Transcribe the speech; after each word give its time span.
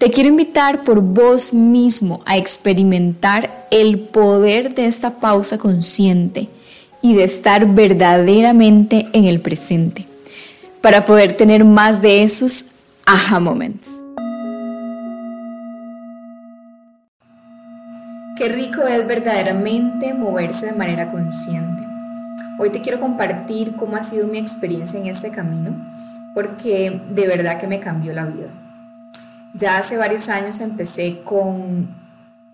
Te 0.00 0.10
quiero 0.10 0.30
invitar 0.30 0.82
por 0.82 1.02
vos 1.02 1.52
mismo 1.52 2.22
a 2.24 2.38
experimentar 2.38 3.66
el 3.70 4.00
poder 4.00 4.74
de 4.74 4.86
esta 4.86 5.10
pausa 5.20 5.58
consciente 5.58 6.48
y 7.02 7.14
de 7.14 7.24
estar 7.24 7.66
verdaderamente 7.66 9.10
en 9.12 9.26
el 9.26 9.40
presente 9.40 10.06
para 10.80 11.04
poder 11.04 11.36
tener 11.36 11.66
más 11.66 12.00
de 12.00 12.22
esos 12.22 12.76
aha 13.04 13.40
moments. 13.40 13.88
Qué 18.38 18.48
rico 18.48 18.80
es 18.86 19.06
verdaderamente 19.06 20.14
moverse 20.14 20.64
de 20.64 20.72
manera 20.72 21.12
consciente. 21.12 21.82
Hoy 22.58 22.70
te 22.70 22.80
quiero 22.80 23.00
compartir 23.00 23.76
cómo 23.76 23.96
ha 23.96 24.02
sido 24.02 24.28
mi 24.28 24.38
experiencia 24.38 24.98
en 24.98 25.08
este 25.08 25.30
camino, 25.30 25.76
porque 26.32 27.02
de 27.10 27.26
verdad 27.26 27.60
que 27.60 27.66
me 27.66 27.80
cambió 27.80 28.14
la 28.14 28.24
vida. 28.24 28.69
Ya 29.54 29.78
hace 29.78 29.96
varios 29.96 30.28
años 30.28 30.60
empecé 30.60 31.22
con 31.24 31.88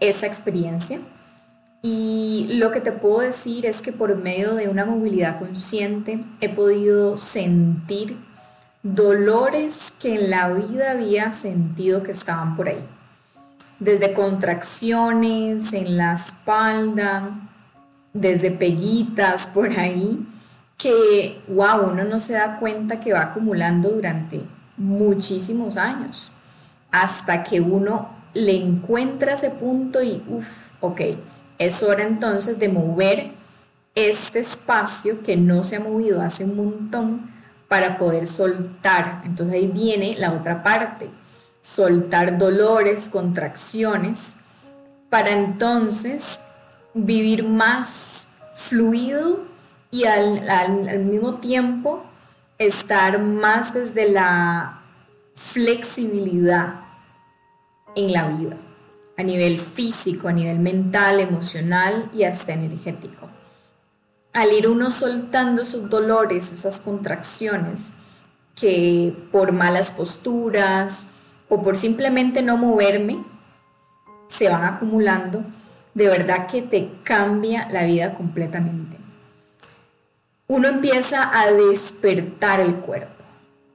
esa 0.01 0.27
experiencia 0.27 0.99
y 1.83 2.49
lo 2.59 2.73
que 2.73 2.81
te 2.81 2.91
puedo 2.91 3.21
decir 3.21 3.65
es 3.67 3.81
que 3.81 3.93
por 3.93 4.17
medio 4.17 4.55
de 4.55 4.69
una 4.69 4.85
movilidad 4.85 5.39
consciente 5.39 6.19
he 6.41 6.49
podido 6.49 7.17
sentir 7.17 8.17
dolores 8.83 9.93
que 10.01 10.15
en 10.17 10.31
la 10.31 10.49
vida 10.51 10.93
había 10.93 11.33
sentido 11.33 12.03
que 12.03 12.13
estaban 12.13 12.57
por 12.57 12.69
ahí. 12.69 12.85
Desde 13.79 14.15
contracciones 14.15 15.73
en 15.75 15.97
la 15.97 16.15
espalda, 16.15 17.31
desde 18.13 18.51
peguitas 18.51 19.47
por 19.47 19.71
ahí, 19.79 20.27
que, 20.79 21.41
wow, 21.49 21.91
uno 21.93 22.05
no 22.05 22.19
se 22.19 22.35
da 22.35 22.59
cuenta 22.59 23.01
que 23.01 23.13
va 23.13 23.23
acumulando 23.23 23.91
durante 23.91 24.41
muchísimos 24.77 25.77
años, 25.77 26.33
hasta 26.91 27.45
que 27.45 27.61
uno 27.61 28.09
le 28.35 28.57
encuentra 28.57 29.35
ese 29.35 29.51
punto 29.51 30.03
y, 30.03 30.23
uff, 30.29 30.73
ok, 30.81 31.01
es 31.59 31.83
hora 31.83 32.03
entonces 32.03 32.59
de 32.59 32.69
mover 32.69 33.31
este 33.95 34.41
espacio 34.41 35.23
que 35.23 35.37
no 35.37 35.65
se 35.65 35.77
ha 35.77 35.81
movido 35.81 36.21
hace 36.21 36.45
un 36.45 36.57
montón 36.57 37.31
para 37.69 37.99
poder 37.99 38.27
soltar. 38.27 39.23
Entonces 39.25 39.55
ahí 39.55 39.67
viene 39.69 40.17
la 40.19 40.33
otra 40.33 40.63
parte 40.63 41.09
soltar 41.67 42.39
dolores, 42.39 43.09
contracciones, 43.09 44.37
para 45.11 45.31
entonces 45.31 46.41
vivir 46.95 47.43
más 47.45 48.29
fluido 48.55 49.41
y 49.91 50.05
al, 50.05 51.01
mismo 51.01 51.35
tiempo 51.35 52.05
estar 52.59 53.19
más 53.19 53.75
desde 53.75 54.11
la 54.11 54.76
flexibilidad 55.37 56.81
en 57.95 58.13
la 58.13 58.29
vida, 58.29 58.57
a 59.17 59.23
nivel 59.23 59.61
físico, 59.61 60.29
a 60.29 60.33
nivel 60.33 60.59
mental, 60.59 61.21
emocional 61.21 62.11
y 62.13 62.25
hasta 62.25 62.53
energético. 62.53 63.29
Al 64.33 64.53
ir 64.53 64.69
uno 64.69 64.91
soltando 64.91 65.63
esos 65.63 65.89
dolores, 65.89 66.53
esas 66.53 66.79
contracciones, 66.79 67.95
que 68.55 69.15
por 69.31 69.53
malas 69.53 69.91
posturas 69.91 71.11
o 71.49 71.63
por 71.63 71.77
simplemente 71.77 72.43
no 72.43 72.57
moverme, 72.57 73.23
se 74.29 74.49
van 74.49 74.65
acumulando, 74.65 75.45
de 75.95 76.09
verdad 76.09 76.47
que 76.47 76.63
te 76.63 76.91
cambia 77.05 77.69
la 77.71 77.85
vida 77.85 78.15
completamente. 78.15 78.97
Uno 80.49 80.69
empieza 80.69 81.39
a 81.39 81.51
despertar 81.53 82.61
el 82.61 82.77
cuerpo, 82.77 83.16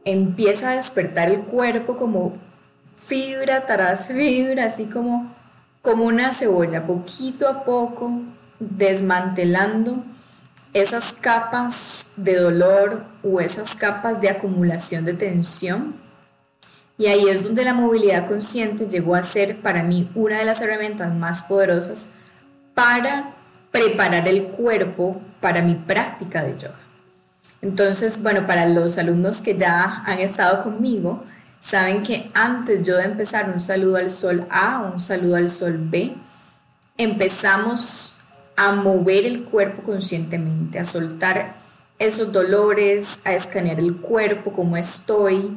empieza 0.05 0.71
a 0.71 0.75
despertar 0.75 1.29
el 1.29 1.41
cuerpo 1.41 1.97
como 1.97 2.33
fibra 2.95 3.65
tras 3.65 4.07
fibra, 4.07 4.65
así 4.65 4.85
como, 4.85 5.33
como 5.81 6.05
una 6.05 6.33
cebolla, 6.33 6.85
poquito 6.85 7.47
a 7.47 7.63
poco, 7.63 8.11
desmantelando 8.59 10.03
esas 10.73 11.13
capas 11.13 12.07
de 12.15 12.35
dolor 12.35 13.03
o 13.23 13.41
esas 13.41 13.75
capas 13.75 14.21
de 14.21 14.29
acumulación 14.29 15.05
de 15.05 15.13
tensión 15.13 16.01
y 17.01 17.07
ahí 17.07 17.29
es 17.29 17.43
donde 17.43 17.65
la 17.65 17.73
movilidad 17.73 18.27
consciente 18.27 18.87
llegó 18.87 19.15
a 19.15 19.23
ser 19.23 19.57
para 19.57 19.81
mí 19.81 20.07
una 20.13 20.37
de 20.37 20.45
las 20.45 20.61
herramientas 20.61 21.11
más 21.11 21.41
poderosas 21.41 22.09
para 22.75 23.31
preparar 23.71 24.27
el 24.27 24.43
cuerpo 24.43 25.19
para 25.39 25.63
mi 25.63 25.73
práctica 25.73 26.43
de 26.43 26.59
yoga. 26.59 26.80
Entonces, 27.61 28.21
bueno, 28.21 28.47
para 28.47 28.67
los 28.67 28.97
alumnos 28.97 29.41
que 29.41 29.57
ya 29.57 30.03
han 30.05 30.19
estado 30.19 30.63
conmigo, 30.63 31.23
saben 31.59 32.01
que 32.01 32.29
antes 32.33 32.85
yo 32.85 32.97
de 32.97 33.03
empezar 33.03 33.49
un 33.49 33.59
saludo 33.59 33.97
al 33.97 34.09
sol 34.09 34.45
A, 34.49 34.79
un 34.79 34.99
saludo 34.99 35.35
al 35.35 35.49
sol 35.49 35.77
B, 35.79 36.13
empezamos 36.97 38.17
a 38.55 38.71
mover 38.71 39.25
el 39.25 39.43
cuerpo 39.43 39.83
conscientemente, 39.83 40.79
a 40.79 40.85
soltar 40.85 41.53
esos 41.99 42.31
dolores, 42.31 43.21
a 43.25 43.33
escanear 43.33 43.79
el 43.79 43.95
cuerpo, 43.97 44.51
como 44.51 44.75
estoy, 44.75 45.55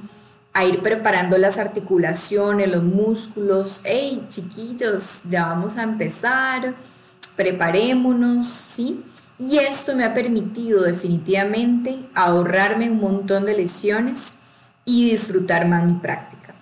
a 0.53 0.65
ir 0.65 0.81
preparando 0.81 1.39
las 1.39 1.59
articulaciones, 1.59 2.71
los 2.71 2.83
músculos. 2.83 3.81
Hey, 3.85 4.25
chiquillos, 4.29 5.23
ya 5.31 5.47
vamos 5.47 5.79
a 5.79 5.83
empezar, 5.83 6.75
preparémonos, 7.35 8.47
¿sí? 8.47 9.03
Y 9.39 9.59
esto 9.59 9.97
me 9.97 10.05
ha 10.05 10.15
permitido 10.15 10.83
definitivamente 10.83 11.99
ahorrarme 12.15 12.91
un 12.91 13.01
montón 13.01 13.47
de 13.47 13.57
lesiones 13.57 14.41
y 14.85 15.11
disfrutar 15.11 15.67
más 15.67 15.85
mi 15.85 15.95
práctica. 15.95 16.55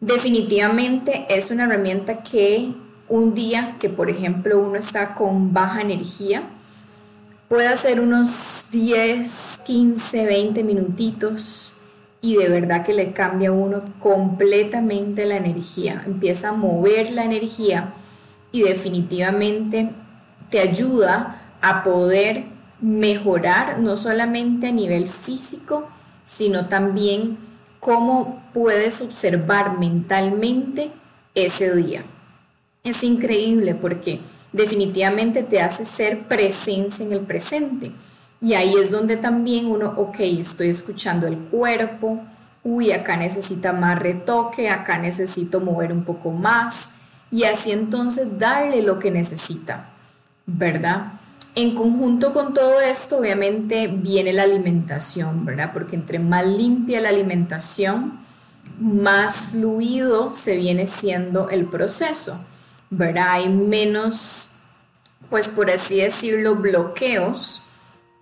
Definitivamente 0.00 1.26
es 1.30 1.50
una 1.50 1.64
herramienta 1.64 2.22
que 2.22 2.72
un 3.08 3.34
día 3.34 3.76
que 3.80 3.88
por 3.88 4.10
ejemplo 4.10 4.58
uno 4.58 4.76
está 4.76 5.14
con 5.14 5.54
baja 5.54 5.80
energía, 5.80 6.42
puede 7.48 7.68
hacer 7.68 8.00
unos 8.00 8.68
10, 8.72 9.62
15, 9.64 10.26
20 10.26 10.64
minutitos 10.64 11.78
y 12.20 12.36
de 12.36 12.48
verdad 12.48 12.84
que 12.84 12.92
le 12.92 13.12
cambia 13.12 13.50
a 13.50 13.52
uno 13.52 13.82
completamente 14.00 15.24
la 15.24 15.36
energía, 15.36 16.02
empieza 16.06 16.50
a 16.50 16.52
mover 16.52 17.12
la 17.12 17.24
energía 17.24 17.94
y 18.52 18.62
definitivamente 18.62 19.90
te 20.50 20.60
ayuda 20.60 21.42
a 21.60 21.82
poder 21.82 22.44
mejorar 22.80 23.78
no 23.78 23.96
solamente 23.96 24.68
a 24.68 24.72
nivel 24.72 25.08
físico, 25.08 25.88
sino 26.24 26.66
también 26.66 27.38
cómo 27.80 28.42
puedes 28.52 29.00
observar 29.00 29.78
mentalmente 29.78 30.90
ese 31.34 31.74
día. 31.74 32.02
Es 32.84 33.02
increíble 33.02 33.74
porque 33.74 34.20
definitivamente 34.52 35.42
te 35.42 35.60
hace 35.60 35.84
ser 35.84 36.20
presencia 36.20 37.04
en 37.04 37.12
el 37.12 37.20
presente 37.20 37.92
y 38.40 38.54
ahí 38.54 38.74
es 38.76 38.90
donde 38.90 39.16
también 39.16 39.66
uno, 39.66 39.94
ok, 39.96 40.16
estoy 40.20 40.68
escuchando 40.68 41.26
el 41.26 41.38
cuerpo, 41.38 42.20
uy, 42.62 42.92
acá 42.92 43.16
necesita 43.16 43.72
más 43.72 43.98
retoque, 43.98 44.68
acá 44.68 44.98
necesito 44.98 45.60
mover 45.60 45.92
un 45.92 46.04
poco 46.04 46.30
más. 46.32 46.92
Y 47.30 47.44
así 47.44 47.72
entonces 47.72 48.38
darle 48.38 48.82
lo 48.82 48.98
que 48.98 49.10
necesita, 49.10 49.88
¿verdad? 50.46 51.12
En 51.54 51.74
conjunto 51.74 52.32
con 52.32 52.54
todo 52.54 52.80
esto, 52.80 53.18
obviamente 53.18 53.88
viene 53.88 54.32
la 54.32 54.44
alimentación, 54.44 55.44
¿verdad? 55.44 55.72
Porque 55.72 55.96
entre 55.96 56.18
más 56.18 56.46
limpia 56.46 57.00
la 57.00 57.08
alimentación, 57.08 58.18
más 58.78 59.36
fluido 59.52 60.34
se 60.34 60.56
viene 60.56 60.86
siendo 60.86 61.48
el 61.50 61.64
proceso, 61.64 62.38
¿verdad? 62.90 63.28
Hay 63.30 63.48
menos, 63.48 64.52
pues 65.30 65.48
por 65.48 65.70
así 65.70 65.96
decirlo, 65.96 66.56
bloqueos 66.56 67.62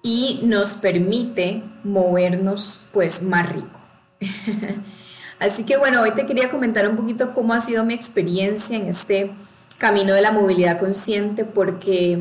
y 0.02 0.40
nos 0.44 0.74
permite 0.74 1.62
movernos 1.82 2.88
pues 2.92 3.22
más 3.22 3.48
rico. 3.50 3.80
Así 5.40 5.64
que 5.64 5.76
bueno, 5.76 6.02
hoy 6.02 6.12
te 6.12 6.26
quería 6.26 6.50
comentar 6.50 6.88
un 6.88 6.96
poquito 6.96 7.32
cómo 7.34 7.52
ha 7.52 7.60
sido 7.60 7.84
mi 7.84 7.94
experiencia 7.94 8.76
en 8.76 8.86
este 8.86 9.30
camino 9.78 10.14
de 10.14 10.22
la 10.22 10.32
movilidad 10.32 10.78
consciente 10.78 11.44
porque 11.44 12.18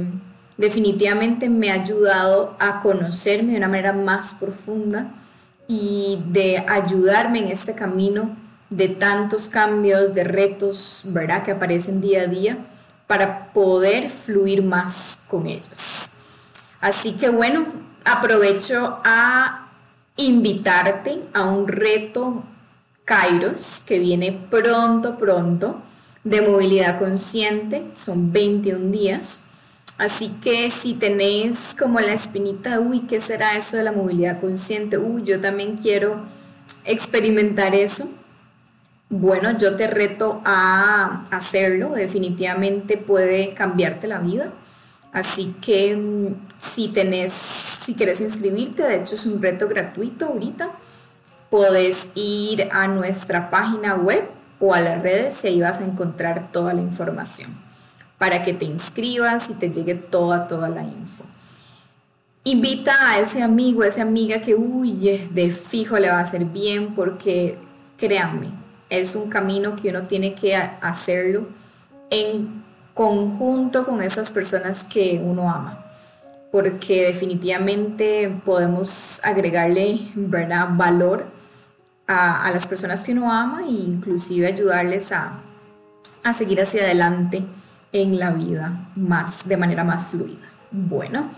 definitivamente 0.57 1.49
me 1.49 1.71
ha 1.71 1.75
ayudado 1.75 2.55
a 2.59 2.81
conocerme 2.81 3.53
de 3.53 3.57
una 3.57 3.67
manera 3.67 3.93
más 3.93 4.33
profunda 4.39 5.07
y 5.67 6.19
de 6.27 6.63
ayudarme 6.67 7.39
en 7.39 7.47
este 7.47 7.73
camino 7.73 8.35
de 8.69 8.89
tantos 8.89 9.49
cambios, 9.49 10.13
de 10.13 10.23
retos, 10.23 11.03
¿verdad? 11.05 11.43
Que 11.43 11.51
aparecen 11.51 12.01
día 12.01 12.23
a 12.23 12.27
día 12.27 12.57
para 13.07 13.51
poder 13.53 14.09
fluir 14.09 14.63
más 14.63 15.19
con 15.27 15.45
ellos. 15.45 16.09
Así 16.81 17.13
que 17.13 17.29
bueno, 17.29 17.65
aprovecho 18.03 18.99
a 19.03 19.67
invitarte 20.17 21.19
a 21.33 21.43
un 21.43 21.67
reto 21.67 22.43
Kairos 23.05 23.83
que 23.85 23.99
viene 23.99 24.31
pronto, 24.49 25.17
pronto, 25.17 25.81
de 26.23 26.41
movilidad 26.41 26.99
consciente, 26.99 27.83
son 27.95 28.31
21 28.31 28.91
días. 28.91 29.45
Así 29.97 30.29
que 30.43 30.71
si 30.71 30.95
tenéis 30.95 31.75
como 31.77 31.99
la 31.99 32.13
espinita, 32.13 32.79
uy, 32.79 33.01
¿qué 33.01 33.21
será 33.21 33.57
eso 33.57 33.77
de 33.77 33.83
la 33.83 33.91
movilidad 33.91 34.39
consciente? 34.39 34.97
Uy, 34.97 35.23
yo 35.23 35.39
también 35.39 35.77
quiero 35.77 36.17
experimentar 36.85 37.75
eso. 37.75 38.09
Bueno, 39.09 39.55
yo 39.57 39.75
te 39.75 39.85
reto 39.85 40.41
a 40.43 41.25
hacerlo, 41.29 41.89
definitivamente 41.89 42.97
puede 42.97 43.53
cambiarte 43.53 44.07
la 44.07 44.19
vida. 44.19 44.51
Así 45.11 45.55
que 45.61 45.95
mm, 45.95 46.27
si 46.57 46.87
tenés, 46.87 47.31
si 47.31 47.93
quieres 47.93 48.19
inscribirte, 48.19 48.81
de 48.81 48.95
hecho 48.95 49.13
es 49.13 49.27
un 49.27 49.39
reto 49.39 49.67
gratuito 49.67 50.25
ahorita, 50.25 50.71
puedes 51.51 52.13
ir 52.15 52.67
a 52.71 52.87
nuestra 52.87 53.51
página 53.51 53.93
web 53.93 54.23
o 54.65 54.73
a 54.73 54.79
las 54.79 55.01
redes 55.01 55.43
y 55.43 55.47
ahí 55.49 55.59
vas 55.59 55.81
a 55.81 55.85
encontrar 55.85 56.47
toda 56.53 56.73
la 56.73 56.81
información 56.81 57.53
para 58.17 58.43
que 58.43 58.53
te 58.53 58.63
inscribas 58.63 59.49
y 59.49 59.55
te 59.55 59.69
llegue 59.69 59.95
toda, 59.95 60.47
toda 60.47 60.69
la 60.69 60.83
info. 60.83 61.25
Invita 62.45 62.93
a 63.09 63.19
ese 63.19 63.41
amigo, 63.41 63.81
a 63.81 63.87
esa 63.87 64.03
amiga 64.03 64.39
que, 64.39 64.55
huye 64.55 65.27
de 65.31 65.51
fijo 65.51 65.99
le 65.99 66.09
va 66.09 66.19
a 66.19 66.21
hacer 66.21 66.45
bien 66.45 66.95
porque 66.95 67.57
créanme, 67.97 68.47
es 68.89 69.15
un 69.15 69.29
camino 69.29 69.75
que 69.75 69.89
uno 69.89 70.03
tiene 70.03 70.33
que 70.33 70.55
hacerlo 70.55 71.45
en 72.09 72.63
conjunto 72.93 73.85
con 73.85 74.01
esas 74.01 74.31
personas 74.31 74.85
que 74.85 75.21
uno 75.21 75.49
ama 75.49 75.83
porque 76.53 77.07
definitivamente 77.07 78.31
podemos 78.45 79.19
agregarle 79.23 79.99
¿verdad? 80.13 80.67
valor 80.73 81.25
a, 82.07 82.49
las 82.51 82.67
personas 82.67 83.03
que 83.03 83.13
uno 83.13 83.31
ama 83.31 83.63
e 83.67 83.71
inclusive 83.71 84.47
ayudarles 84.47 85.11
a, 85.11 85.39
a 86.23 86.33
seguir 86.33 86.61
hacia 86.61 86.83
adelante 86.83 87.43
en 87.91 88.19
la 88.19 88.31
vida 88.31 88.87
más, 88.95 89.47
de 89.47 89.57
manera 89.57 89.83
más 89.83 90.07
fluida. 90.07 90.47
Bueno, 90.71 91.29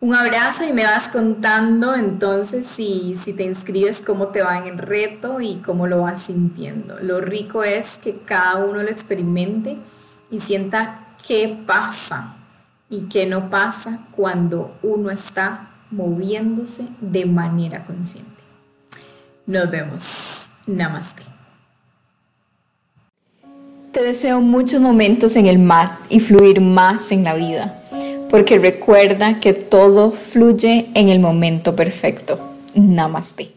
un 0.00 0.14
abrazo 0.14 0.64
y 0.68 0.72
me 0.72 0.84
vas 0.84 1.08
contando 1.08 1.94
entonces 1.94 2.66
si, 2.66 3.14
si 3.14 3.32
te 3.32 3.44
inscribes, 3.44 4.02
cómo 4.02 4.28
te 4.28 4.42
va 4.42 4.58
en 4.58 4.66
el 4.66 4.78
reto 4.78 5.40
y 5.40 5.56
cómo 5.56 5.86
lo 5.86 6.02
vas 6.02 6.24
sintiendo. 6.24 6.98
Lo 7.00 7.20
rico 7.20 7.64
es 7.64 7.98
que 7.98 8.18
cada 8.18 8.64
uno 8.64 8.82
lo 8.82 8.90
experimente 8.90 9.78
y 10.30 10.40
sienta 10.40 11.00
qué 11.26 11.56
pasa 11.66 12.34
y 12.90 13.02
qué 13.02 13.26
no 13.26 13.48
pasa 13.50 14.00
cuando 14.10 14.76
uno 14.82 15.10
está 15.10 15.70
moviéndose 15.90 16.86
de 17.00 17.24
manera 17.26 17.84
consciente. 17.84 18.33
Nos 19.46 19.70
vemos. 19.70 20.50
Namaste. 20.66 21.22
Te 23.92 24.02
deseo 24.02 24.40
muchos 24.40 24.80
momentos 24.80 25.36
en 25.36 25.46
el 25.46 25.58
mar 25.58 25.98
y 26.08 26.18
fluir 26.18 26.60
más 26.60 27.12
en 27.12 27.22
la 27.22 27.34
vida, 27.34 27.80
porque 28.30 28.58
recuerda 28.58 29.38
que 29.38 29.52
todo 29.52 30.10
fluye 30.10 30.88
en 30.94 31.10
el 31.10 31.20
momento 31.20 31.76
perfecto. 31.76 32.40
Namaste. 32.74 33.52